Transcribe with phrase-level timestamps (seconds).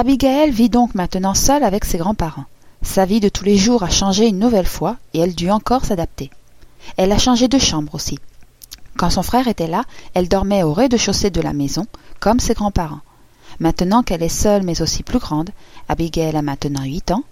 [0.00, 2.44] Abigail vit donc maintenant seule avec ses grands-parents.
[2.82, 5.84] Sa vie de tous les jours a changé une nouvelle fois et elle dut encore
[5.84, 6.30] s'adapter.
[6.96, 8.16] Elle a changé de chambre aussi.
[8.96, 9.82] Quand son frère était là,
[10.14, 11.84] elle dormait au rez-de-chaussée de la maison,
[12.20, 13.00] comme ses grands-parents.
[13.58, 15.50] Maintenant qu'elle est seule mais aussi plus grande,
[15.88, 17.24] Abigail a maintenant huit ans,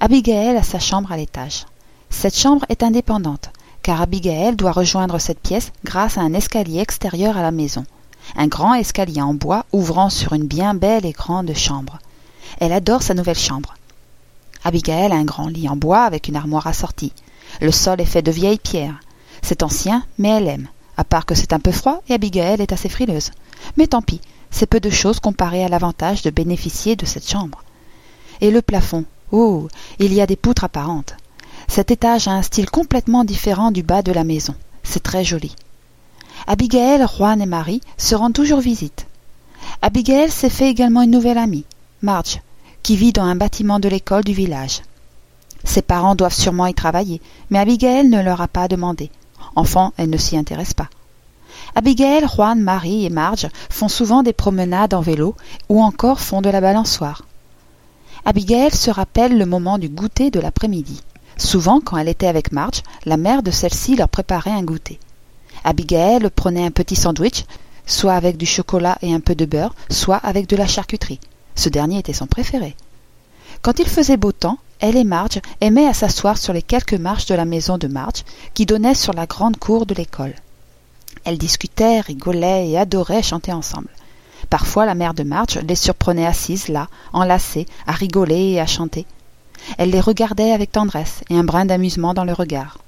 [0.00, 1.66] Abigail a sa chambre à l'étage.
[2.08, 3.50] Cette chambre est indépendante,
[3.82, 7.84] car Abigail doit rejoindre cette pièce grâce à un escalier extérieur à la maison.
[8.34, 11.98] Un grand escalier en bois ouvrant sur une bien belle et grande chambre.
[12.60, 13.74] Elle adore sa nouvelle chambre.
[14.64, 17.12] Abigail a un grand lit en bois avec une armoire assortie.
[17.60, 19.00] Le sol est fait de vieilles pierres.
[19.42, 22.72] C'est ancien, mais elle aime, à part que c'est un peu froid et Abigail est
[22.72, 23.30] assez frileuse.
[23.76, 27.62] Mais tant pis, c'est peu de choses comparé à l'avantage de bénéficier de cette chambre.
[28.40, 29.68] Et le plafond, oh,
[29.98, 31.16] il y a des poutres apparentes.
[31.68, 34.54] Cet étage a un style complètement différent du bas de la maison.
[34.82, 35.54] C'est très joli.
[36.46, 39.06] Abigail, Juan et Marie se rendent toujours visite.
[39.82, 41.64] Abigail s'est fait également une nouvelle amie,
[42.04, 42.42] Marge,
[42.82, 44.82] qui vit dans un bâtiment de l'école du village.
[45.64, 49.10] Ses parents doivent sûrement y travailler, mais Abigail ne leur a pas demandé.
[49.56, 50.90] Enfant, elle ne s'y intéresse pas.
[51.74, 55.34] Abigail, Juan, Marie et Marge font souvent des promenades en vélo
[55.70, 57.22] ou encore font de la balançoire.
[58.26, 61.02] Abigail se rappelle le moment du goûter de l'après-midi.
[61.38, 65.00] Souvent, quand elle était avec Marge, la mère de celle-ci leur préparait un goûter.
[65.64, 67.46] Abigail prenait un petit sandwich,
[67.86, 71.20] soit avec du chocolat et un peu de beurre, soit avec de la charcuterie.
[71.54, 72.76] Ce dernier était son préféré.
[73.62, 77.26] Quand il faisait beau temps, elle et Marge aimaient à s'asseoir sur les quelques marches
[77.26, 80.34] de la maison de Marge, qui donnait sur la grande cour de l'école.
[81.24, 83.88] Elles discutaient, rigolaient et adoraient chanter ensemble.
[84.50, 89.06] Parfois la mère de Marge les surprenait assises là, enlacées, à rigoler et à chanter.
[89.78, 92.78] Elle les regardait avec tendresse et un brin d'amusement dans le regard.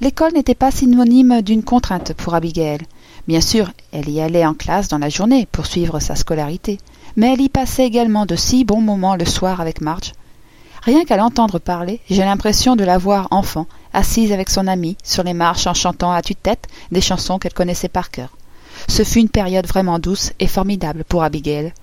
[0.00, 2.80] L'école n'était pas synonyme d'une contrainte pour Abigail.
[3.28, 6.78] Bien sûr, elle y allait en classe dans la journée pour suivre sa scolarité,
[7.16, 10.12] mais elle y passait également de si bons moments le soir avec Marge.
[10.82, 15.22] Rien qu'à l'entendre parler, j'ai l'impression de la voir enfant, assise avec son amie, sur
[15.22, 18.30] les marches en chantant à tue-tête des chansons qu'elle connaissait par cœur.
[18.88, 21.74] Ce fut une période vraiment douce et formidable pour Abigail.